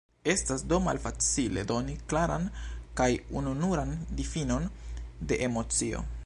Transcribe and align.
Estas 0.31 0.61
do 0.71 0.77
malfacile 0.85 1.63
doni 1.71 1.93
klaran 2.13 2.47
kaj 3.01 3.09
ununuran 3.43 3.93
difinon 4.23 4.67
de 5.33 5.41
emocio. 5.51 6.03